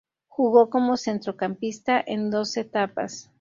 Jugó 0.27 0.71
como 0.71 0.97
centrocampista 0.97 2.03
en 2.03 2.31
dos 2.31 2.57
etapas. 2.57 3.29